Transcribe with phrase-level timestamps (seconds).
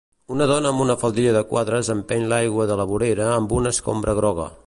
[0.35, 4.19] una dona amb una faldilla de quadres empeny l'aigua de la vorera amb una escombra
[4.23, 4.53] groga.